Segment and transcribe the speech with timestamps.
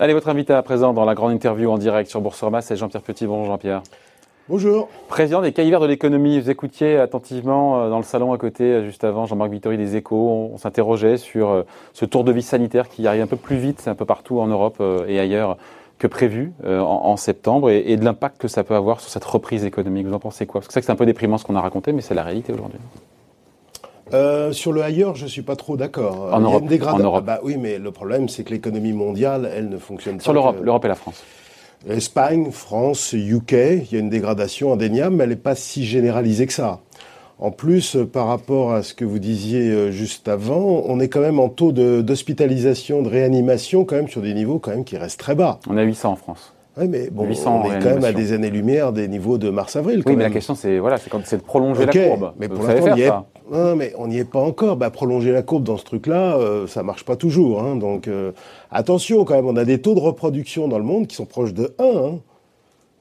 [0.00, 3.02] Allez, votre invité à présent dans la grande interview en direct sur Boursorama, c'est Jean-Pierre
[3.02, 3.26] Petit.
[3.26, 3.82] Bonjour Jean-Pierre.
[4.48, 4.88] Bonjour.
[5.08, 8.62] Président des Cahiers Verts de l'économie, vous écoutiez attentivement euh, dans le salon à côté,
[8.62, 10.50] euh, juste avant, Jean-Marc Vittori des Échos.
[10.52, 11.62] On, s'interrogeait sur euh,
[11.94, 14.46] ce tour de vie sanitaire qui arrive un peu plus vite, un peu partout en
[14.46, 15.56] Europe et ailleurs
[15.98, 20.06] que prévu en, septembre et, de l'impact que ça peut avoir sur cette reprise économique.
[20.06, 20.60] Vous en pensez quoi?
[20.60, 22.78] Parce que c'est un peu déprimant ce qu'on a raconté, mais c'est la réalité aujourd'hui.
[24.52, 26.30] Sur le ailleurs, je suis pas trop d'accord.
[26.32, 27.24] En, Europe, en Europe.
[27.24, 30.22] Bah oui, mais le problème, c'est que l'économie mondiale, elle ne fonctionne pas.
[30.22, 31.22] Sur l'Europe, l'Europe et la France.
[31.88, 36.46] Espagne, France, UK, il y a une dégradation indéniable, mais elle n'est pas si généralisée
[36.46, 36.80] que ça.
[37.38, 41.08] En plus, euh, par rapport à ce que vous disiez euh, juste avant, on est
[41.08, 44.96] quand même en taux d'hospitalisation, de, réanimation, quand même sur des niveaux quand même qui
[44.96, 45.60] restent très bas.
[45.68, 46.52] On a 800 en France.
[46.78, 50.02] Oui, mais bon, on est quand même à des années-lumière des niveaux de mars-avril.
[50.06, 52.32] Oui, mais la question, c'est voilà, c'est de prolonger la courbe.
[52.38, 54.76] Mais pour l'instant, non, mais on n'y est pas encore.
[54.76, 57.62] Bah, prolonger la courbe dans ce truc-là, euh, ça marche pas toujours.
[57.62, 57.76] Hein.
[57.76, 58.32] Donc, euh,
[58.70, 61.54] attention quand même, on a des taux de reproduction dans le monde qui sont proches
[61.54, 61.84] de 1.
[61.84, 62.18] Hein.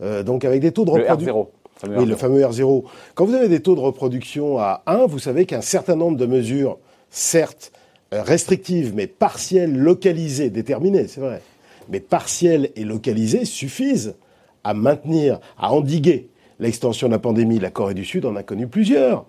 [0.02, 1.50] Euh, donc, avec des taux de reproduction.
[1.88, 2.86] Oui, le fameux R0.
[3.14, 6.26] Quand vous avez des taux de reproduction à 1, vous savez qu'un certain nombre de
[6.26, 6.80] mesures,
[7.12, 7.72] certes
[8.12, 11.42] restrictives, mais partielles, localisées, déterminées, c'est vrai,
[11.90, 14.16] mais partielles et localisées suffisent
[14.64, 17.60] à maintenir, à endiguer l'extension de la pandémie.
[17.60, 19.26] La Corée du Sud en a connu plusieurs.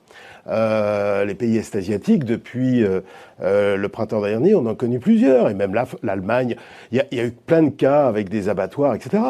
[0.49, 3.01] Euh, les pays est-asiatiques, depuis euh,
[3.43, 6.57] euh, le printemps dernier, on en a connu plusieurs, et même l'Allemagne.
[6.91, 9.23] Il y, a eu plein de cas avec des abattoirs, etc.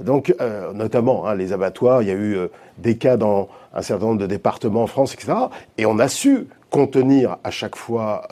[0.00, 0.34] Donc,
[0.74, 2.36] notamment hein, les abattoirs, il y a eu
[2.78, 5.32] des cas dans un certain nombre de départements en France, etc.
[5.78, 8.28] Et on a su contenir à chaque fois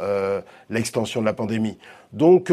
[0.68, 1.78] l'extension de la pandémie.
[2.12, 2.52] Donc,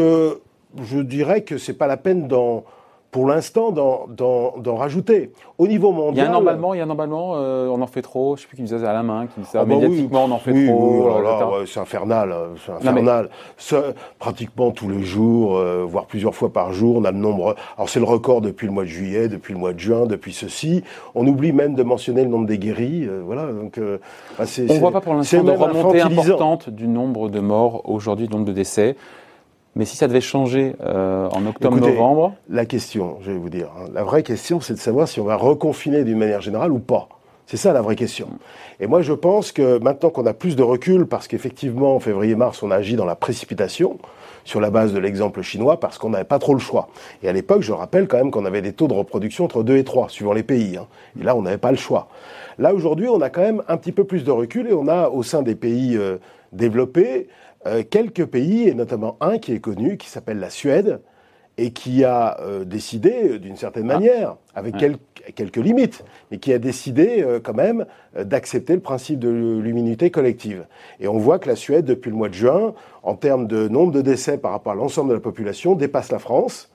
[0.82, 2.64] je dirais que c'est pas la peine d'en
[3.12, 5.32] pour l'instant d'en rajouter.
[5.58, 6.26] Au niveau mondial.
[6.26, 8.36] Il y a un emballement, il y a un emballement euh, on en fait trop.
[8.36, 10.38] Je sais plus qui disait à la main, qui disait ah bah médiatiquement, on en
[10.38, 11.10] fait trop.
[11.10, 13.28] Oh c'est infernal, hein, c'est infernal.
[14.18, 17.54] pratiquement tous les jours, euh, voire plusieurs fois par jour, on a le nombre.
[17.76, 20.32] Alors c'est le record depuis le mois de juillet, depuis le mois de juin, depuis
[20.32, 20.82] ceci.
[21.14, 23.06] On oublie même de mentionner le nombre des guéris.
[23.06, 23.78] Euh, voilà, donc.
[24.38, 28.26] Bah, on ne voit pas pour l'instant de remontée importante du nombre de morts aujourd'hui,
[28.26, 28.96] du nombre de décès.
[29.74, 33.88] Mais si ça devait changer euh, en octobre-novembre La question, je vais vous dire, hein,
[33.94, 37.08] la vraie question, c'est de savoir si on va reconfiner d'une manière générale ou pas.
[37.46, 38.28] C'est ça la vraie question.
[38.80, 42.62] Et moi, je pense que maintenant qu'on a plus de recul, parce qu'effectivement, en février-mars,
[42.62, 43.98] on a agi dans la précipitation,
[44.44, 46.88] sur la base de l'exemple chinois, parce qu'on n'avait pas trop le choix.
[47.22, 49.76] Et à l'époque, je rappelle quand même qu'on avait des taux de reproduction entre 2
[49.76, 50.76] et 3, suivant les pays.
[50.76, 50.86] Hein.
[51.20, 52.08] Et là, on n'avait pas le choix.
[52.58, 55.08] Là, aujourd'hui, on a quand même un petit peu plus de recul, et on a,
[55.08, 56.16] au sein des pays euh,
[56.52, 57.28] développés,
[57.66, 61.00] euh, quelques pays, et notamment un qui est connu, qui s'appelle la Suède,
[61.58, 63.94] et qui a euh, décidé, euh, d'une certaine ah.
[63.94, 64.74] manière, avec
[65.36, 67.86] quelques limites, mais qui a décidé quand même
[68.18, 70.66] d'accepter le principe de l'immunité collective.
[70.98, 72.74] Et on voit que la Suède, depuis le mois de juin,
[73.04, 76.18] en termes de nombre de décès par rapport à l'ensemble de la population, dépasse la
[76.18, 76.70] France.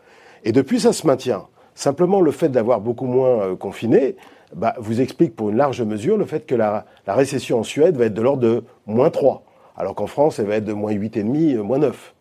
[0.45, 1.47] Et depuis, ça se maintient.
[1.75, 4.15] Simplement, le fait d'avoir beaucoup moins confiné
[4.55, 7.97] bah, vous explique pour une large mesure le fait que la, la récession en Suède
[7.97, 9.43] va être de l'ordre de moins 3
[9.77, 12.15] alors qu'en France, elle va être de moins 8,5, euh, moins 9.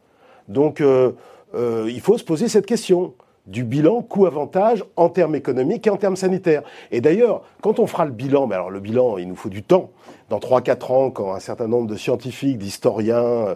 [0.49, 1.12] Donc, euh,
[1.55, 3.15] euh, il faut se poser cette question
[3.47, 6.62] du bilan coût-avantage en termes économiques et en termes sanitaires.
[6.91, 9.62] Et d'ailleurs, quand on fera le bilan, mais alors le bilan, il nous faut du
[9.62, 9.91] temps.
[10.31, 13.55] Dans 3-4 ans, quand un certain nombre de scientifiques, d'historiens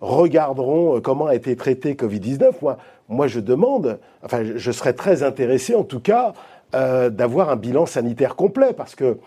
[0.00, 2.78] regarderont comment a été traité Covid-19, moi,
[3.08, 6.34] moi je demande, enfin je serais très intéressé en tout cas
[6.72, 9.18] d'avoir un bilan sanitaire complet, parce que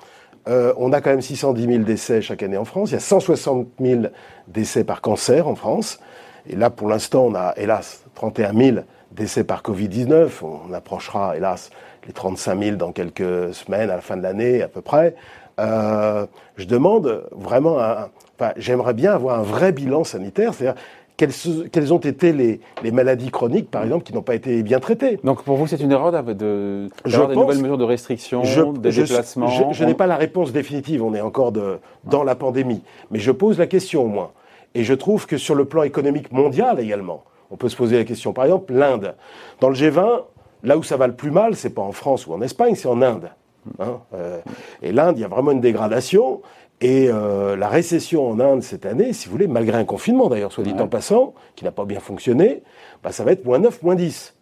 [0.47, 2.91] euh, on a quand même 610 000 décès chaque année en France.
[2.91, 4.01] Il y a 160 000
[4.47, 5.99] décès par cancer en France.
[6.49, 8.77] Et là, pour l'instant, on a, hélas, 31 000
[9.11, 10.29] décès par Covid-19.
[10.41, 11.69] On approchera, hélas,
[12.07, 15.15] les 35 000 dans quelques semaines, à la fin de l'année, à peu près.
[15.59, 16.25] Euh,
[16.55, 20.81] je demande vraiment, enfin, j'aimerais bien avoir un vrai bilan sanitaire, c'est-à-dire
[21.27, 25.19] quelles, ont été les, maladies chroniques, par exemple, qui n'ont pas été bien traitées?
[25.23, 28.41] Donc pour vous, c'est une erreur de, de des nouvelles mesures de restriction,
[28.73, 32.81] des déplacements Je, n'ai pas la réponse définitive, on est encore dans la pandémie.
[33.11, 34.31] Mais je pose la question au moins.
[34.73, 38.05] Et je trouve que sur le plan économique mondial également, on peut se poser la
[38.05, 38.33] question.
[38.33, 39.15] Par exemple, l'Inde.
[39.59, 40.23] Dans le G20,
[40.63, 42.87] là où ça va le plus mal, c'est pas en France ou en Espagne, c'est
[42.87, 43.31] en Inde.
[43.79, 43.99] Hein.
[44.13, 44.39] Euh,
[44.81, 46.41] et l'Inde, il y a vraiment une dégradation.
[46.81, 50.51] Et euh, la récession en Inde cette année, si vous voulez, malgré un confinement d'ailleurs,
[50.51, 52.63] soit dit en passant, qui n'a pas bien fonctionné,
[53.03, 54.35] bah, ça va être moins 9, moins 10.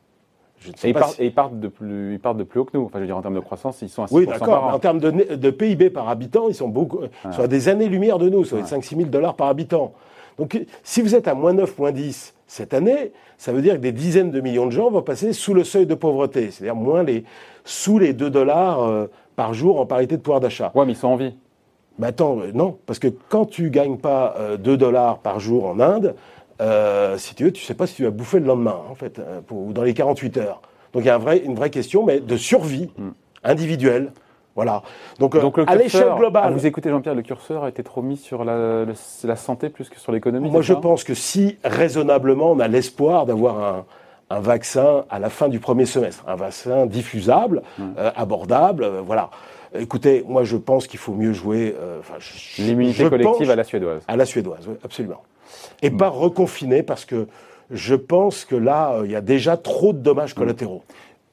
[0.83, 2.86] et, ils partent, de plus, ils partent de plus haut que nous.
[2.86, 4.71] Enfin, je veux dire, en termes de croissance, ils sont à 6 Oui, d'accord.
[4.74, 8.56] En termes de, PIB par habitant, ils sont beaucoup, à des années-lumière de nous, ça
[8.56, 9.94] va être 5-6 000 dollars par habitant.
[10.38, 13.81] Donc, si vous êtes à moins 9, moins 10 cette année, ça veut dire que
[13.81, 17.03] des dizaines de millions de gens vont passer sous le seuil de pauvreté, c'est-à-dire moins
[17.03, 17.25] les,
[17.65, 20.71] sous les 2 dollars euh, par jour en parité de pouvoir d'achat.
[20.74, 21.35] Oui, mais ils sont en vie.
[22.00, 25.66] Mais attends, euh, non, parce que quand tu gagnes pas 2 euh, dollars par jour
[25.66, 26.16] en Inde,
[26.62, 29.22] euh, si tu veux, tu sais pas si tu vas bouffer le lendemain, en fait,
[29.51, 30.62] ou dans les 48 heures.
[30.94, 33.10] Donc il y a un vrai, une vraie question, mais de survie mm.
[33.44, 34.12] individuelle.
[34.56, 34.81] Voilà.
[35.19, 36.51] Donc, euh, à l'échelle globale.
[36.51, 38.86] vous écoutez Jean-Pierre, le curseur a été trop mis sur la,
[39.24, 43.25] la santé plus que sur l'économie Moi, je pense que si raisonnablement on a l'espoir
[43.25, 43.86] d'avoir un,
[44.30, 47.62] un, vaccin à la fin du premier semestre, un vaccin diffusable,
[48.16, 49.30] abordable, voilà.
[49.74, 51.75] Écoutez, moi je pense qu'il faut mieux jouer.
[51.80, 52.01] Euh,
[52.57, 54.04] L'immunité collective à la suédoise.
[54.07, 55.21] À la suédoise, oui, absolument.
[55.81, 57.27] Et pas reconfiner parce que
[57.71, 60.83] je pense que là, euh, il y a déjà trop de dommages collatéraux.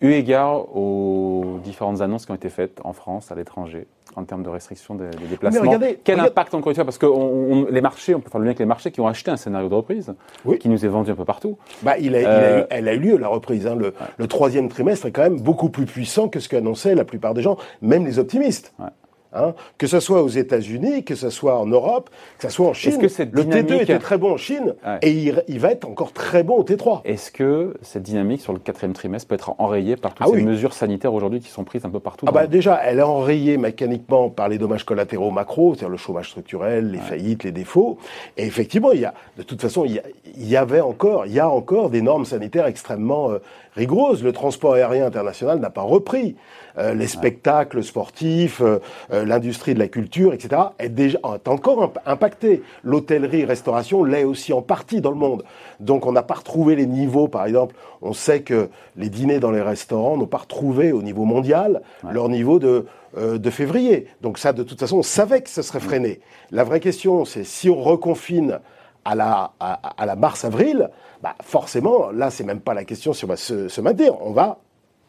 [0.01, 3.87] Eu égard aux différentes annonces qui ont été faites en France, à l'étranger,
[4.17, 5.79] en termes de restriction des, déplacements.
[6.03, 8.59] Quel impact encore une fois Parce que les marchés, on peut faire le lien avec
[8.59, 10.15] les marchés qui ont acheté un scénario de reprise,
[10.59, 11.59] qui nous est vendu un peu partout.
[11.83, 13.67] Bah, il euh, elle a eu lieu la reprise.
[13.67, 13.77] Hein.
[13.77, 17.43] Le, troisième trimestre est quand même beaucoup plus puissant que ce qu'annonçaient la plupart des
[17.43, 18.75] gens, même les optimistes.
[19.37, 22.73] Hein, que ce soit aux États-Unis, que ce soit en Europe, que ce soit en
[22.73, 22.99] Chine.
[22.99, 26.57] Que le T2 était très bon en Chine et il, va être encore très bon
[26.57, 27.03] au T3.
[27.05, 30.43] Est-ce que cette dynamique sur le quatrième trimestre peut être enrayée par toutes ah ces
[30.43, 33.59] mesures sanitaires aujourd'hui qui sont prises un peu partout ah bah Déjà, elle est enrayée
[33.59, 37.99] mécaniquement par les dommages collatéraux macro, c'est-à-dire le chômage structurel, les faillites, les défauts.
[38.37, 40.01] Et effectivement, il y a, de toute façon, il
[40.37, 43.39] y, avait encore, il y a encore des normes sanitaires extrêmement euh,
[43.77, 44.25] rigoureuses.
[44.25, 46.37] Le transport aérien international n'a pas repris.
[46.79, 48.81] Euh, les spectacles sportifs, euh,
[49.11, 52.63] euh, l'industrie de la culture, etc., est déjà est encore impacté.
[52.85, 55.45] L'hôtellerie, restauration l'est aussi en partie dans le monde.
[55.81, 59.51] Donc on n'a pas retrouvé les niveaux, par exemple, on sait que les dîners dans
[59.51, 62.87] les restaurants n'ont pas retrouvé au niveau mondial leur niveau de,
[63.17, 64.07] de février.
[64.21, 66.21] Donc ça, de toute façon, on savait que ce serait freiné.
[66.51, 68.61] La vraie question, c'est si on reconfine
[69.07, 70.91] à la, à, la mars-avril,
[71.23, 74.33] bah forcément, là, c'est même pas la question si on va se, se maintenir, on
[74.33, 74.59] va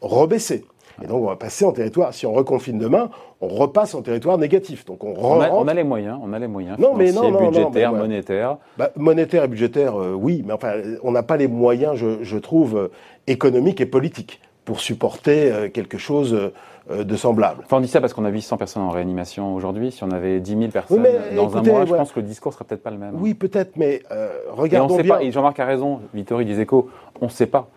[0.00, 0.64] rebaisser.
[1.02, 3.10] Et donc, on va passer en territoire, si on reconfine demain,
[3.40, 4.84] on repasse en territoire négatif.
[4.84, 6.78] Donc, on, on, a, on a, les moyens, on a les moyens.
[6.78, 8.56] Non, mais non, non, budgétaire, non, monétaire.
[8.76, 12.38] Bah, monétaire et budgétaire, euh, oui, mais enfin, on n'a pas les moyens, je, je,
[12.38, 12.88] trouve, euh,
[13.26, 16.52] économiques et politiques pour supporter euh, quelque chose
[16.90, 17.62] de semblable.
[17.64, 19.92] Enfin, on dit ça parce qu'on a 800 personnes en réanimation aujourd'hui.
[19.92, 21.06] Si on avait 10 000 personnes
[21.36, 23.14] dans un mois, je pense que le discours serait peut-être pas le même.
[23.14, 24.02] Oui, peut-être, mais
[24.50, 26.88] regardons et on sait Pas, et Jean-Marc a raison, Vittori des Échos,
[27.20, 27.68] on ne sait pas.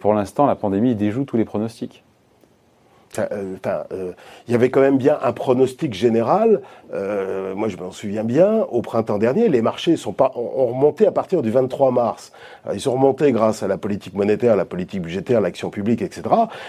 [0.00, 2.04] pour l'instant, la pandémie déjoue tous les pronostics.
[3.18, 4.12] Euh, euh,
[4.46, 6.60] il y avait quand même bien un pronostic général.
[6.92, 8.66] Euh, moi, je m'en souviens bien.
[8.70, 12.32] Au printemps dernier, les marchés sont pas ont remonté à partir du 23 mars.
[12.72, 16.22] ils sont remontés grâce à la politique monétaire, la politique budgétaire, l'action publique, etc.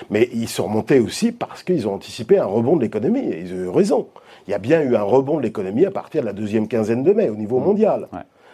[0.09, 3.27] Mais ils sont remontés aussi parce qu'ils ont anticipé un rebond de l'économie.
[3.27, 4.07] Ils ont eu raison.
[4.47, 7.03] Il y a bien eu un rebond de l'économie à partir de la deuxième quinzaine
[7.03, 7.63] de mai au niveau mmh.
[7.63, 8.07] mondial.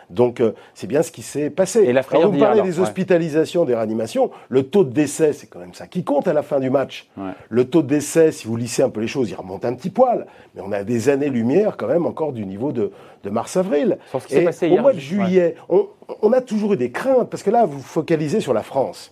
[0.10, 1.84] Donc euh, c'est bien ce qui s'est passé.
[1.84, 5.60] Et la Quand vous parlez des hospitalisations, des réanimations, le taux de décès, c'est quand
[5.60, 7.10] même ça qui compte à la fin du match.
[7.50, 9.90] Le taux de décès, si vous lissez un peu les choses, il remonte un petit
[9.90, 12.92] poil, mais on a des années-lumière quand même encore du niveau de,
[13.26, 13.98] mars-avril.
[14.14, 18.40] Au mois de juillet, on, a toujours eu des craintes, parce que là, vous focalisez
[18.40, 19.12] sur la France.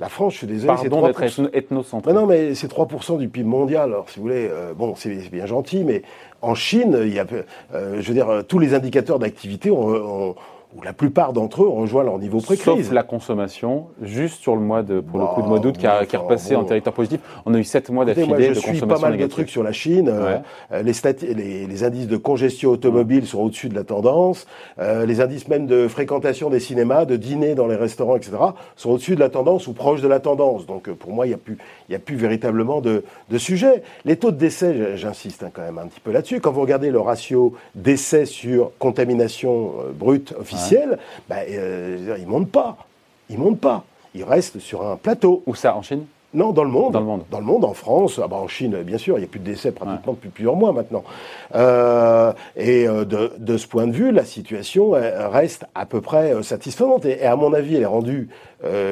[0.00, 2.12] La France, je suis désolé, c'est d'être ethnocentré.
[2.12, 3.90] non, mais c'est 3% du PIB mondial.
[3.90, 6.02] Alors, si vous voulez, euh, bon, c'est bien gentil, mais
[6.40, 7.26] en Chine, il y a,
[7.74, 10.36] euh, je veux dire, tous les indicateurs d'activité ont,
[10.76, 12.84] où la plupart d'entre eux rejoint leur niveau pré-crise.
[12.84, 15.86] Sauf la consommation, juste sur le mois de, pour le coup de mois d'août, qui,
[15.86, 17.20] a, qui repassé en territoire positif.
[17.46, 19.62] On a eu sept mois d'affilée de consommation Je suis pas mal de trucs sur
[19.62, 20.10] la Chine.
[20.12, 20.38] Euh,
[20.82, 24.46] les, les, indices de congestion automobile sont au-dessus de la tendance.
[24.78, 28.32] Euh, les indices même de fréquentation des cinémas, de dîner dans les restaurants, etc.,
[28.76, 30.66] sont au-dessus de la tendance ou proches de la tendance.
[30.66, 31.56] Donc euh, pour moi, il n'y a plus,
[31.92, 33.82] a plus véritablement de, de sujet.
[34.04, 36.40] Les taux de décès, j'insiste hein, quand même un petit peu là-dessus.
[36.40, 40.98] Quand vous regardez le ratio décès sur contamination brute officielle officiel,
[41.28, 42.76] bah, euh, il monte pas.
[43.30, 43.84] Il monte pas.
[44.14, 45.42] Il reste sur un plateau.
[45.46, 46.04] Où ça, en Chine?
[46.34, 46.92] Non, dans le monde.
[46.92, 47.24] Dans le monde.
[47.30, 49.40] Dans le monde, en France, ah bah en Chine, bien sûr, il n'y a plus
[49.40, 51.02] de décès pratiquement depuis plusieurs mois maintenant.
[51.54, 56.42] Euh, et euh, de, de, ce point de vue, la situation reste à peu près
[56.42, 57.06] satisfaisante.
[57.06, 58.28] Et, à mon avis, elle est rendue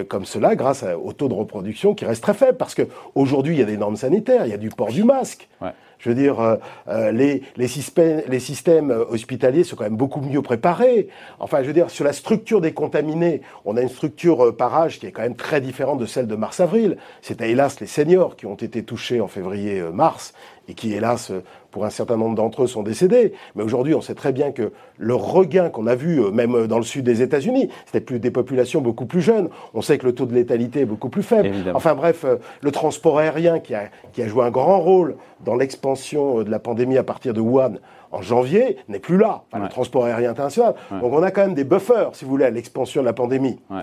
[0.08, 2.56] comme cela grâce au taux de reproduction qui reste très faible.
[2.56, 5.48] Parce qu'aujourd'hui, il y a des normes sanitaires, il y a du port du masque.
[5.60, 5.72] Ouais.
[5.98, 6.56] Je veux dire, euh,
[6.88, 11.08] euh, les, les, systèmes, les systèmes hospitaliers sont quand même beaucoup mieux préparés.
[11.40, 14.74] Enfin, je veux dire, sur la structure des contaminés, on a une structure euh, par
[14.74, 16.96] âge qui est quand même très différente de celle de mars-avril.
[17.22, 20.34] C'était hélas les seniors qui ont été touchés en février-mars
[20.68, 21.32] et qui, hélas,
[21.70, 23.34] pour un certain nombre d'entre eux, sont décédés.
[23.54, 26.66] Mais aujourd'hui, on sait très bien que le regain qu'on a vu, euh, même euh,
[26.66, 29.48] dans le sud des États-Unis, c'était plus des populations beaucoup plus jeunes.
[29.74, 31.50] On sait que le taux de létalité est beaucoup plus faible.
[31.74, 35.54] Enfin bref, euh, le transport aérien qui a, qui a joué un grand rôle dans
[35.54, 37.74] l'expansion de la pandémie à partir de Wuhan,
[38.12, 40.74] en janvier n'est plus là, le transport aérien international.
[40.90, 43.58] Donc on a quand même des buffers, si vous voulez, à l'expansion de la pandémie.
[43.70, 43.82] Ouais,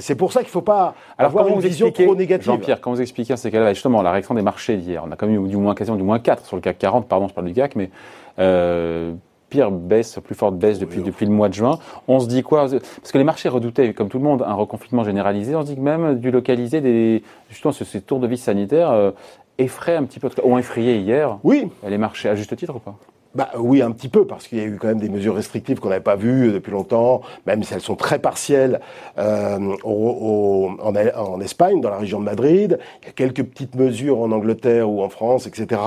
[0.00, 2.46] c'est pour ça qu'il ne faut pas avoir une vision trop négative.
[2.46, 5.26] Jean-Pierre, quand vous expliquez ces cas-là, justement, la réaction des marchés d'hier, on a quand
[5.26, 7.46] même eu du moins quasiment du moins 4 sur le CAC 40, pardon, je parle
[7.46, 7.90] du CAC, mais
[8.38, 9.14] euh,
[9.48, 11.78] pire baisse, plus forte baisse depuis, depuis le mois de juin.
[12.08, 12.66] On se dit quoi?
[12.68, 15.54] Parce que les marchés redoutaient, comme tout le monde, un reconfinement généralisé.
[15.54, 19.12] On se dit que même du localisé, des, justement, ces tours de vis sanitaires euh,
[19.58, 21.70] effraient un petit peu, ont effrayé hier oui.
[21.86, 22.96] les marchés, à juste titre ou pas?
[23.34, 25.80] Bah, oui, un petit peu, parce qu'il y a eu quand même des mesures restrictives
[25.80, 28.80] qu'on n'avait pas vues depuis longtemps, même si elles sont très partielles
[29.18, 32.78] euh, en, Espagne, dans la région de Madrid.
[33.02, 35.80] Il y a quelques petites mesures en Angleterre ou en France, etc.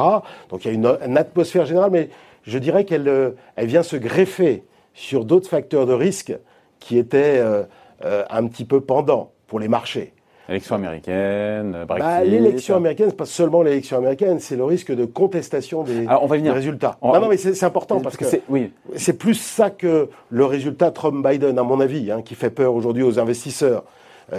[0.50, 0.74] Donc il y a
[1.06, 2.10] une, atmosphère générale, mais
[2.44, 4.64] je dirais qu'elle euh, elle vient se greffer
[4.94, 6.38] sur d'autres facteurs de risque
[6.80, 7.64] qui étaient euh,
[8.02, 10.14] un petit peu pendants pour les marchés.
[10.50, 12.32] Élection américaine, bah, Brexit.
[12.32, 16.38] l'élection américaine, c'est pas seulement l'élection américaine, c'est le risque de contestation des, on va
[16.38, 16.54] venir.
[16.54, 16.98] résultats.
[17.04, 18.72] non, non, mais c'est important parce, que, c'est oui.
[19.20, 23.20] plus ça que le résultat Trump-Biden, à mon avis, hein, qui fait peur aujourd'hui aux
[23.20, 23.84] investisseurs.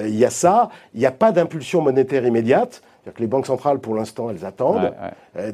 [0.04, 2.82] Il y a ça, il n'y a pas d'impulsion monétaire immédiate
[3.14, 4.93] que les banques centrales, pour l'instant, elles attendent.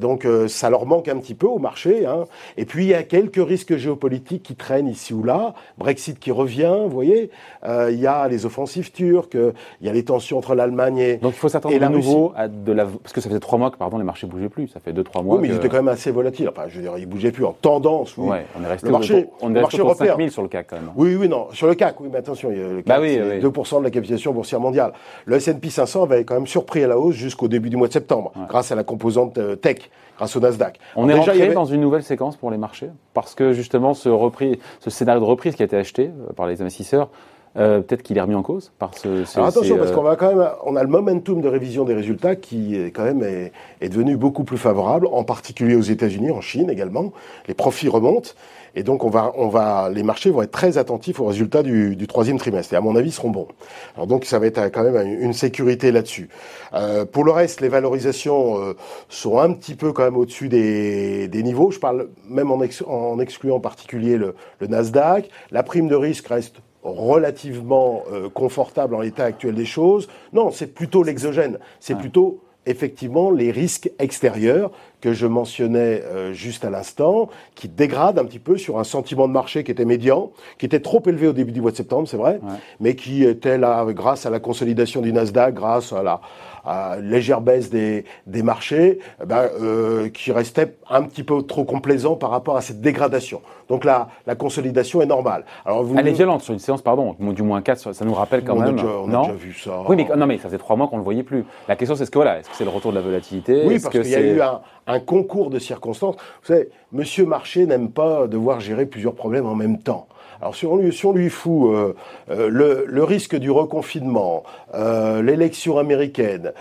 [0.00, 2.06] donc, euh, ça leur manque un petit peu au marché.
[2.06, 2.24] Hein.
[2.56, 5.54] Et puis, il y a quelques risques géopolitiques qui traînent ici ou là.
[5.78, 7.30] Brexit qui revient, vous voyez.
[7.64, 9.36] Euh, il y a les offensives turques,
[9.80, 12.48] il y a les tensions entre l'Allemagne et Donc, il faut s'attendre à nouveau à
[12.48, 12.86] de la...
[12.86, 14.68] Parce que ça faisait trois mois que, pardon, les marchés bougeaient plus.
[14.68, 16.48] Ça fait deux, trois mois Oui, mais ils étaient quand même assez volatiles.
[16.48, 18.16] Enfin, je veux dire, ils bougeaient plus en tendance.
[18.16, 18.38] Oui.
[18.58, 20.90] on est resté le marché, on est resté marché 5000 sur le CAC, quand même.
[20.96, 21.48] Oui, oui, non.
[21.52, 24.60] Sur le CAC, oui, mais attention, le CAC, bah oui, 2% de la capitalisation boursière
[24.60, 24.92] mondiale.
[25.26, 27.92] Le S&P 500 avait quand même surpris à la hausse jusqu'au début du mois de
[27.92, 30.78] septembre grâce à la composante euh, tech, grâce au Nasdaq.
[30.94, 34.08] On est déjà, rentré dans une nouvelle séquence pour les marchés, parce que justement ce,
[34.08, 37.10] repris, ce scénario de reprise qui a été acheté euh, par les investisseurs,
[37.56, 39.24] euh, peut-être qu'il est remis en cause par ce.
[39.36, 42.36] Alors attention, parce qu'on va quand même, on a le momentum de révision des résultats
[42.36, 46.40] qui est quand même est, est devenu beaucoup plus favorable, en particulier aux États-Unis, en
[46.40, 47.12] Chine également.
[47.48, 48.30] Les profits remontent.
[48.76, 51.94] Et donc, on va, on va, les marchés vont être très attentifs aux résultats du,
[51.94, 52.74] du troisième trimestre.
[52.74, 53.46] Et à mon avis, seront bons.
[53.94, 56.28] Alors donc, ça va être quand même une, sécurité là-dessus.
[56.74, 58.74] Euh, pour le reste, les valorisations euh,
[59.08, 61.70] sont un petit peu quand même au-dessus des, des, niveaux.
[61.70, 65.28] Je parle même en, en excluant en particulier le, le, Nasdaq.
[65.52, 70.08] La prime de risque reste relativement euh, confortable en l'état actuel des choses.
[70.32, 71.58] Non, c'est plutôt l'exogène.
[71.80, 78.18] C'est plutôt effectivement les risques extérieurs que je mentionnais euh, juste à l'instant, qui dégradent
[78.18, 81.28] un petit peu sur un sentiment de marché qui était médian, qui était trop élevé
[81.28, 82.40] au début du mois de septembre, c'est vrai,
[82.80, 86.22] mais qui était là grâce à la consolidation du Nasdaq, grâce à la,
[86.64, 91.64] à légère baisse des, des marchés, eh ben, euh, qui restait un petit peu trop
[91.64, 93.42] complaisant par rapport à cette dégradation.
[93.68, 95.44] Donc la, la consolidation est normale.
[95.64, 98.44] Alors vous Elle est violente sur une séance, pardon, du moins 4, ça nous rappelle
[98.44, 98.76] quand même.
[98.78, 99.82] on non a déjà vu ça.
[99.88, 101.44] Oui, mais non, mais ça faisait trois mois qu'on le voyait plus.
[101.68, 103.64] La question, c'est ce que voilà, est-ce que c'est le retour de la volatilité?
[103.66, 106.16] Oui, parce qu'il y a eu un, un, concours de circonstances.
[106.16, 110.06] Vous savez, Monsieur Marché n'aime pas devoir gérer plusieurs problèmes en même temps.
[110.40, 111.94] Alors si on lui, fout euh,
[112.30, 114.42] euh, le, risque du reconfinement,
[114.74, 116.52] euh, l'élection américaine,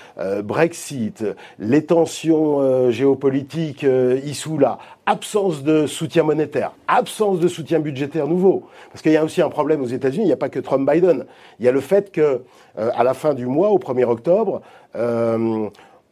[0.44, 1.24] Brexit,
[1.60, 3.86] les tensions géopolitiques
[4.26, 9.18] ici ou là, absence de soutien monétaire, absence de soutien budgétaire nouveau, parce qu'il y
[9.18, 11.26] a aussi un problème aux États-Unis, il n'y a pas que Trump-Biden,
[11.60, 12.42] il y a le fait que
[12.78, 14.62] à la fin du mois, au 1er octobre,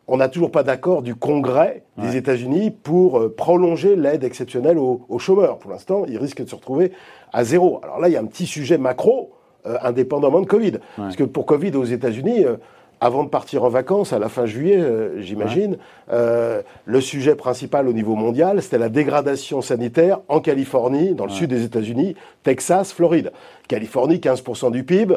[0.07, 5.19] on n'a toujours pas d'accord du Congrès des États-Unis pour prolonger l'aide exceptionnelle aux, aux
[5.19, 5.57] chômeurs.
[5.57, 6.91] Pour l'instant, ils risquent de se retrouver
[7.31, 7.79] à zéro.
[7.83, 9.31] Alors là, il y a un petit sujet macro,
[9.67, 10.79] euh, indépendamment de Covid.
[10.97, 12.55] Parce que pour Covid aux États-Unis, euh,
[12.99, 15.77] avant de partir en vacances à la fin juillet, euh, j'imagine,
[16.09, 21.51] le sujet principal au niveau mondial, c'était la dégradation sanitaire en Californie, dans le sud
[21.51, 23.31] des États-Unis, Texas, Floride.
[23.67, 25.15] Californie, 15% du PIB.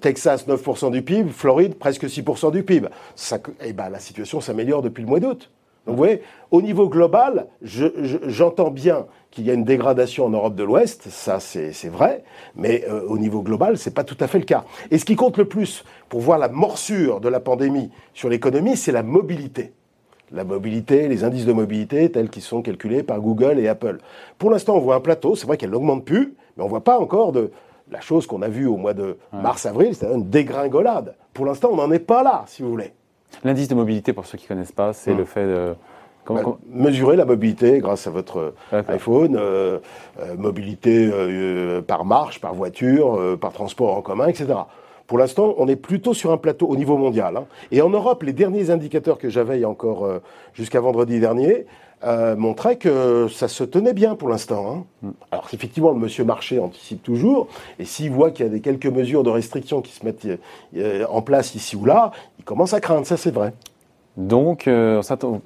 [0.00, 2.88] Texas 9% du PIB, Floride presque 6% du PIB.
[3.64, 5.50] Eh ben, la situation s'améliore depuis le mois d'août.
[5.86, 10.56] Donc vous voyez, au niveau global, j'entends bien qu'il y a une dégradation en Europe
[10.56, 12.24] de l'Ouest, ça c'est vrai,
[12.56, 14.64] mais euh, au niveau global, c'est pas tout à fait le cas.
[14.90, 18.76] Et ce qui compte le plus pour voir la morsure de la pandémie sur l'économie,
[18.76, 19.72] c'est la mobilité.
[20.32, 23.98] La mobilité, les indices de mobilité tels qu'ils sont calculés par Google et Apple.
[24.38, 26.98] Pour l'instant, on voit un plateau, c'est vrai qu'elle n'augmente plus, mais on voit pas
[26.98, 27.52] encore de
[27.90, 31.14] la chose qu'on a vue au mois de mars-avril, c'est-à-dire une dégringolade.
[31.32, 32.92] Pour l'instant, on n'en est pas là, si vous voulez.
[33.44, 35.18] L'indice de mobilité, pour ceux qui ne connaissent pas, c'est hum.
[35.18, 35.74] le fait de...
[36.28, 38.54] Bah, mesurer la mobilité grâce à votre
[38.88, 39.78] iPhone, euh,
[40.20, 44.54] euh, mobilité euh, par marche, par voiture, par transport en commun, etc.
[45.06, 47.36] Pour l'instant, on est plutôt sur un plateau au niveau mondial.
[47.36, 47.44] Hein.
[47.70, 50.08] Et en Europe, les derniers indicateurs que j'avais encore
[50.52, 51.66] jusqu'à vendredi dernier
[52.04, 54.66] montraient que ça se tenait bien pour l'instant.
[54.70, 54.84] Hein.
[55.04, 55.14] Hum.
[55.30, 57.48] Alors effectivement, le monsieur marché anticipe toujours,
[57.78, 60.26] et s'il voit qu'il y a des quelques mesures de restriction qui se mettent
[61.08, 62.12] en place ici ou là,
[62.44, 63.52] commence à craindre, ça c'est vrai.
[64.16, 65.02] Donc, euh,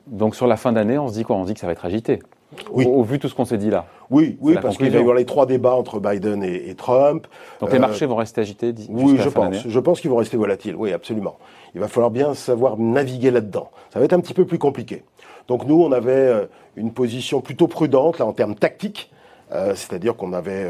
[0.07, 1.37] donc sur la fin d'année, on se dit quoi?
[1.37, 2.21] On se dit que ça va être agité.
[2.73, 2.85] Oui.
[2.85, 3.87] Au, vu de tout ce qu'on s'est dit là.
[4.11, 7.28] Oui, oui, parce qu'il va y avoir les trois débats entre Biden et, Trump.
[7.61, 8.75] Donc les euh, marchés vont rester agités.
[8.88, 9.69] Oui, je pense.
[9.69, 10.75] Je pense qu'ils vont rester volatiles.
[10.75, 11.37] Oui, absolument.
[11.75, 13.71] Il va falloir bien savoir naviguer là-dedans.
[13.92, 15.04] Ça va être un petit peu plus compliqué.
[15.50, 19.11] Donc nous, on avait euh, une position plutôt prudente là en termes tactiques.
[19.75, 20.64] c'est-à-dire qu'on avait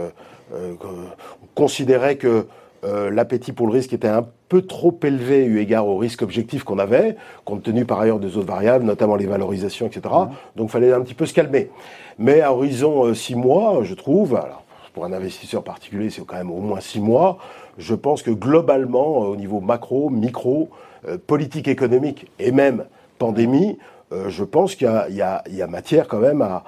[1.55, 2.47] considéré que
[2.83, 6.79] l'appétit pour le risque était un peu trop élevé eu égard au risque objectif qu'on
[6.79, 10.01] avait, compte tenu par ailleurs des autres variables, notamment les valorisations, etc.
[10.57, 11.71] Donc il fallait un petit peu se calmer.
[12.19, 16.51] Mais à horizon six mois, je trouve, alors, pour un investisseur particulier, c'est quand même
[16.51, 17.37] au moins six mois.
[17.77, 20.71] Je pense que globalement, au niveau macro, micro,
[21.27, 22.87] politique économique et même
[23.19, 23.77] pandémie,
[24.13, 26.63] euh, je pense qu'il y, a matière quand même à,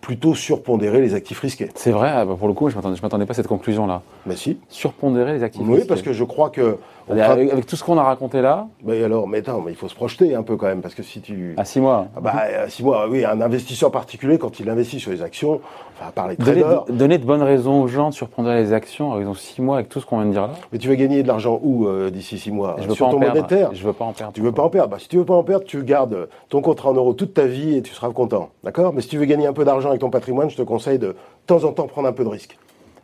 [0.00, 1.70] plutôt surpondérer les actifs risqués.
[1.74, 4.02] C'est vrai, ah bah, pour le coup, je ne m'attendais pas à cette conclusion-là.
[4.26, 4.58] Mais si.
[4.68, 5.80] Surpondérer les actifs risqués.
[5.80, 6.78] Oui, parce que je crois que
[7.08, 8.66] avec, tout ce qu'on a raconté là.
[8.84, 11.02] Mais alors, mais attends, mais il faut se projeter un peu quand même, parce que
[11.02, 11.54] si tu...
[11.56, 12.06] À six mois.
[12.16, 15.60] Ah bah, À six mois, oui, un investisseur particulier, quand il investit sur les actions,
[15.96, 16.84] enfin, à part les traders...
[16.88, 19.88] Donner, de bonnes raisons aux gens de surprendre les actions, ils ont six mois avec
[19.88, 20.52] tout ce qu'on vient de dire là.
[20.72, 22.76] Mais tu veux gagner de l'argent où euh, d'ici six mois?
[22.78, 23.70] Je veux Sur pas ton monétaire.
[23.72, 24.32] Je veux pas en perdre.
[24.32, 24.90] Tu veux pas en perdre.
[24.90, 27.46] Bah, Si tu veux pas en perdre, tu gardes ton contrat en euros toute ta
[27.46, 28.92] vie et tu seras content, d'accord?
[28.92, 31.08] Mais si tu veux gagner un peu d'argent avec ton patrimoine, je te conseille de,
[31.08, 31.16] de
[31.46, 32.56] temps en temps prendre un peu de risque.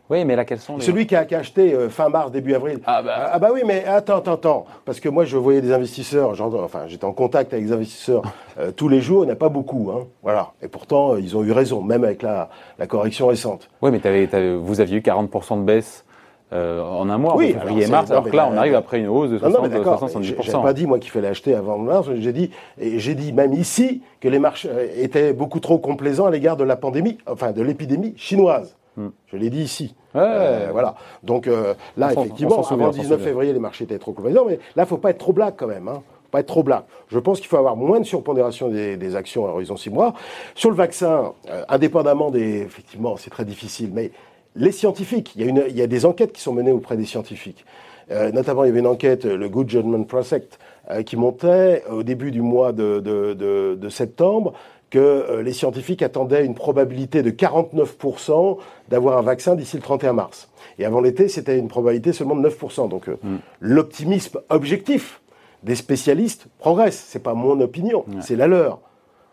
[0.09, 0.83] Oui, mais là, quels sont les...
[0.83, 2.79] Celui qui a, acheté euh, fin mars, début avril.
[2.85, 3.29] Ah bah...
[3.33, 3.49] ah bah...
[3.53, 4.65] oui, mais attends, attends, attends.
[4.85, 6.33] Parce que moi, je voyais des investisseurs,
[6.63, 8.21] enfin, j'étais en contact avec des investisseurs
[8.59, 9.91] euh, tous les jours, il n'y en a pas beaucoup.
[9.91, 10.51] Hein, voilà.
[10.61, 12.49] Et pourtant, euh, ils ont eu raison, même avec la,
[12.79, 13.69] la correction récente.
[13.81, 16.05] Oui, mais vous aviez eu 40% de baisse
[16.49, 19.29] en un mois, oui, février et mars, alors que là, on arrive après une hausse
[19.29, 20.21] de 60, non, non, 70%.
[20.21, 23.51] J'ai pas dit, moi, qu'il fallait acheter avant mars, j'ai dit, et j'ai dit même
[23.51, 27.61] ici que les marchés étaient beaucoup trop complaisants à l'égard de la pandémie, enfin, de
[27.61, 28.77] l'épidémie chinoise.
[28.97, 29.09] Hmm.
[29.27, 29.93] Je l'ai dit ici.
[30.15, 30.95] Euh, voilà.
[31.21, 34.59] Donc euh, là, effectivement, avant le 19 février, les marchés étaient trop complaisants, mais là,
[34.77, 35.87] il ne faut pas être trop black quand même.
[35.87, 36.01] Hein.
[36.23, 36.85] Faut pas être trop black.
[37.09, 40.13] Je pense qu'il faut avoir moins de surpondération des, actions à horizon 6 mois.
[40.55, 42.61] Sur le vaccin, euh, indépendamment des.
[42.61, 44.11] Effectivement, c'est très difficile, mais
[44.55, 46.97] les scientifiques, il y, a une, il y a des enquêtes qui sont menées auprès
[46.97, 47.63] des scientifiques.
[48.09, 50.57] notamment, il y avait une enquête, le Good Judgment Project,
[51.05, 54.53] qui montait au début du mois de, de, de septembre
[54.89, 58.57] que euh, les scientifiques attendaient une probabilité de 49%
[58.89, 60.49] d'avoir un vaccin d'ici le 31 mars.
[60.79, 62.89] Et avant l'été, c'était une probabilité seulement de 9%.
[62.89, 63.37] Donc euh, mm.
[63.59, 65.21] l'optimisme objectif
[65.63, 67.03] des spécialistes progresse.
[67.07, 68.79] C'est pas mon opinion, c'est la leur.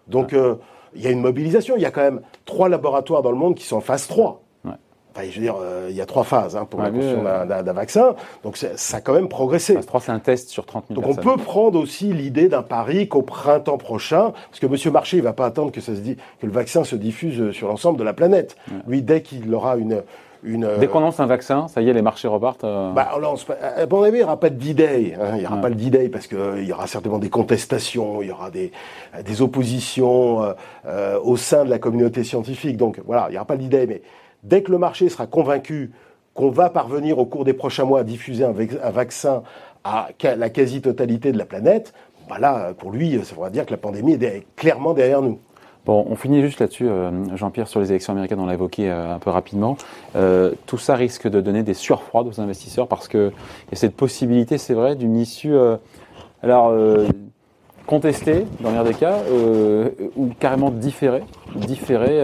[0.09, 0.57] Donc euh,
[0.95, 1.77] il y a une mobilisation.
[1.77, 4.44] Il y a quand même trois laboratoires dans le monde qui sont en phase 3
[5.23, 8.15] je veux dire, euh, il y a trois phases hein, pour la construction d'un vaccin.
[8.43, 9.75] Donc ça a quand même progressé.
[9.75, 12.63] Phase 3, c'est un test sur 30 000 Donc on peut prendre aussi l'idée d'un
[12.63, 14.93] pari qu'au printemps prochain, parce que M.
[14.93, 17.53] Marché, il ne va pas attendre que, ça se dit, que le vaccin se diffuse
[17.53, 18.57] sur l'ensemble de la planète.
[18.87, 20.03] Lui, dès qu'il aura une...
[20.47, 22.65] Une, Dès qu'on lance un vaccin, ça y est, les marchés repartent.
[22.65, 22.93] Euh.
[22.93, 25.15] Bah, on lance À mon avis, il n'y aura pas de D-Day.
[25.19, 25.31] Hein.
[25.37, 28.31] il n'y aura pas le D-Day parce qu'il y aura certainement des contestations, il y
[28.31, 28.71] aura des,
[29.25, 30.55] des oppositions
[30.87, 32.77] euh, au sein de la communauté scientifique.
[32.77, 33.87] Donc voilà, il n'y aura pas le D-Day.
[33.87, 34.03] Mais
[34.45, 35.91] Dès que le marché sera convaincu
[36.35, 38.53] qu'on va parvenir au cours des prochains mois à diffuser un,
[38.91, 39.43] vaccin
[39.85, 41.95] à la quasi-totalité de la planète,
[42.29, 45.39] bah là, pour lui, ça voudra dire que la pandémie est clairement derrière nous.
[45.87, 49.15] Bon, on finit juste là-dessus, euh, Jean-Pierre, sur les élections américaines, on l'a évoqué euh,
[49.15, 49.77] un peu rapidement.
[50.17, 53.33] Euh, tout ça risque de donner des surfroides aux investisseurs parce qu'il
[53.71, 55.55] y a cette possibilité, c'est vrai, d'une issue,
[56.43, 56.75] alors,
[57.87, 59.19] contestée, dans le des cas,
[60.17, 61.23] ou carrément différée,
[61.55, 62.21] différée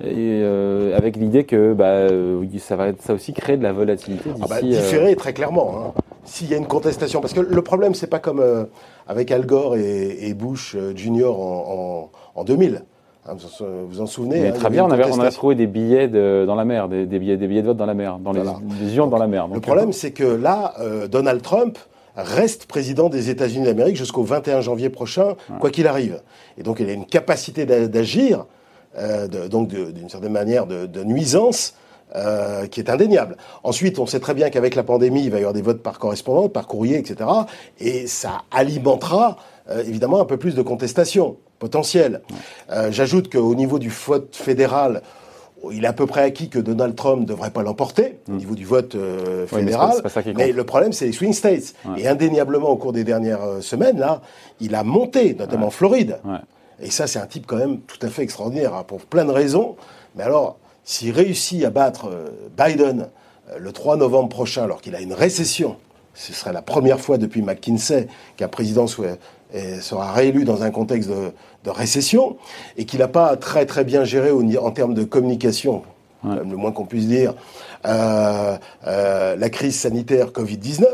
[0.00, 4.30] et euh, avec l'idée que bah, euh, ça va ça aussi créer de la volatilité.
[4.42, 5.74] Ah bah, euh, très clairement.
[5.74, 6.00] Hein.
[6.24, 8.64] S'il y a une contestation, parce que le problème c'est pas comme euh,
[9.06, 12.82] avec Al Gore et, et Bush Junior en, en, en 2000.
[13.28, 16.08] Hein, vous vous en souvenez hein, Très bien, on, avait, on a trouvé des billets
[16.08, 18.32] de, dans la mer, des, des, billets, des billets de vote dans la mer, dans
[18.32, 19.48] les, urnes dans la mer.
[19.48, 20.74] Donc, le problème, c'est que là,
[21.10, 21.76] Donald Trump
[22.14, 26.22] reste président des États-Unis d'Amérique jusqu'au 21 janvier prochain, quoi qu'il arrive.
[26.56, 28.46] Et donc, il a une capacité d'agir
[28.98, 31.74] euh, donc d'une certaine manière de, nuisance
[32.14, 33.36] euh, qui est indéniable.
[33.62, 35.98] Ensuite, on sait très bien qu'avec la pandémie, il va y avoir des votes par
[35.98, 37.28] correspondance, par courrier, etc.
[37.78, 39.36] Et ça alimentera
[39.68, 42.20] euh, évidemment un peu plus de contestation potentielle.
[42.90, 45.00] J'ajoute qu'au niveau du vote fédéral,
[45.72, 48.36] il est à peu près acquis que Donald Trump ne devrait pas l'emporter au mm.
[48.36, 48.94] niveau du vote
[49.46, 50.02] fédéral.
[50.36, 51.74] mais, le problème, c'est les swing states.
[51.96, 54.20] Et indéniablement, au cours des dernières semaines, là,
[54.60, 56.18] il a monté, notamment en Floride.
[56.80, 59.30] Et ça, c'est un type quand même tout à fait extraordinaire, hein, pour plein de
[59.30, 59.76] raisons.
[60.14, 63.08] Mais alors, s'il réussit à battre euh, Biden
[63.50, 65.76] euh, le 3 novembre prochain, alors qu'il a une récession,
[66.14, 71.32] ce serait la première fois depuis McKinsey qu'un président sera réélu dans un contexte de,
[71.70, 72.36] récession,
[72.76, 75.82] et qu'il n'a pas très très bien géré en termes de communication,
[76.22, 77.34] le moins qu'on puisse dire,
[77.84, 80.86] euh, la crise sanitaire Covid-19,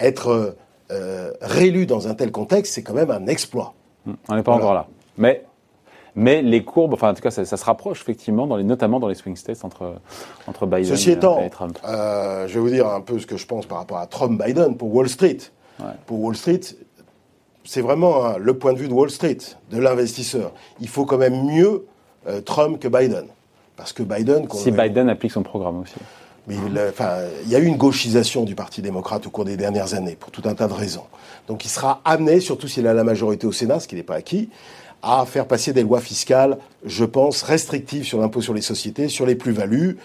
[0.00, 0.56] être
[1.40, 3.74] réélu dans un tel contexte, c'est quand même un exploit.
[4.28, 4.88] On n'est pas encore là.
[5.16, 5.44] Mais,
[6.14, 9.08] mais les courbes, enfin en tout cas, ça, se rapproche effectivement, dans les, notamment dans
[9.08, 9.94] les swing states entre,
[10.46, 11.78] entre Biden Ceci étant, et Trump.
[11.84, 14.76] Euh, je vais vous dire un peu ce que je pense par rapport à Trump-Biden
[14.76, 15.38] pour Wall Street.
[16.06, 16.60] Pour Wall Street,
[17.64, 19.38] c'est vraiment hein, le point de vue de Wall Street,
[19.70, 20.52] de l'investisseur.
[20.80, 21.86] Il faut quand même mieux
[22.28, 23.24] euh, Trump que Biden.
[23.76, 24.46] Parce que Biden...
[24.52, 25.96] Si Biden applique son programme aussi.
[26.46, 29.56] Mais il, enfin, il y a eu une gauchisation du Parti démocrate au cours des
[29.56, 31.04] dernières années, pour tout un tas de raisons.
[31.48, 34.16] Donc il sera amené, surtout s'il a la majorité au Sénat, ce qui n'est pas
[34.16, 34.50] acquis,
[35.04, 39.26] à faire passer des lois fiscales, je pense, restrictives sur l'impôt sur les sociétés, sur
[39.26, 39.98] les plus-values.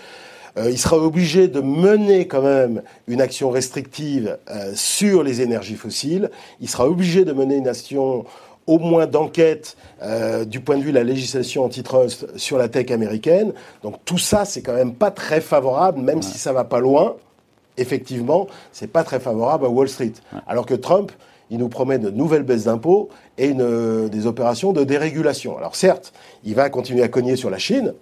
[0.57, 5.75] Euh, il sera obligé de mener quand même une action restrictive euh, sur les énergies
[5.75, 6.29] fossiles.
[6.59, 8.25] Il sera obligé de mener une action
[8.67, 12.91] au moins d'enquête euh, du point de vue de la législation antitrust sur la tech
[12.91, 13.53] américaine.
[13.83, 17.15] Donc tout ça, c'est quand même pas très favorable, même si ça va pas loin.
[17.77, 20.13] Effectivement, c'est pas très favorable à Wall Street.
[20.45, 21.13] Alors que Trump,
[21.49, 25.57] il nous promet de nouvelles baisses d'impôts et une, des opérations de dérégulation.
[25.57, 27.93] Alors certes, il va continuer à cogner sur la Chine,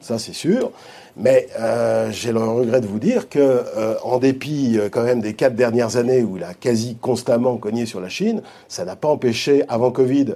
[0.00, 0.72] ça c'est sûr.
[1.16, 5.20] Mais euh, j'ai le regret de vous dire que, euh, en dépit euh, quand même
[5.20, 8.96] des quatre dernières années où il a quasi constamment cogné sur la Chine, ça n'a
[8.96, 10.34] pas empêché, avant Covid,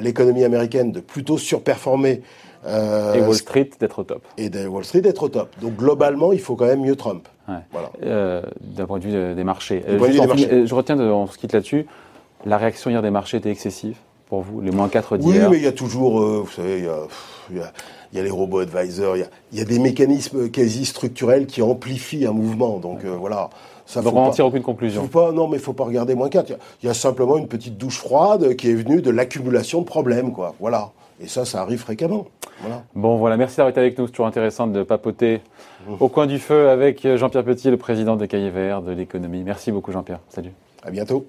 [0.00, 2.22] l'économie américaine de plutôt surperformer.
[2.66, 4.22] Et Wall Street d'être au top.
[4.38, 5.48] Et de Wall Street d'être au top.
[5.60, 7.28] Donc globalement, il faut quand même mieux Trump.
[7.72, 7.90] Voilà.
[8.60, 9.82] D'un point de vue des marchés.
[9.86, 11.86] je retiens, de, on se quitte là-dessus,
[12.44, 13.96] la réaction hier des marchés était excessive
[14.28, 16.84] pour vous, les moins 4 d'hier Oui, mais il y a toujours, vous savez, il
[17.56, 17.72] y a
[18.12, 22.26] il y a les robots advisors, il y a, des mécanismes quasi structurels qui amplifient
[22.26, 22.78] un mouvement.
[22.78, 23.48] Donc euh, voilà.
[23.92, 25.02] Ça ne en tire aucune conclusion.
[25.02, 26.50] Faut pas, non, mais il faut pas regarder moins 4.
[26.82, 30.32] Il y, a, simplement une petite douche froide qui est venue de l'accumulation de problèmes,
[30.32, 30.54] quoi.
[30.60, 30.92] Voilà.
[31.22, 32.26] Et ça, ça arrive fréquemment.
[32.62, 32.84] Voilà.
[32.94, 33.36] Bon, voilà.
[33.36, 34.06] Merci d'avoir été avec nous.
[34.06, 35.42] C'est toujours intéressant de papoter
[35.86, 35.94] mmh.
[36.00, 39.42] au coin du feu avec Jean-Pierre Petit, le président des Cahiers Verts de l'économie.
[39.42, 40.20] Merci beaucoup, Jean-Pierre.
[40.30, 40.52] Salut.
[40.82, 41.26] À bientôt.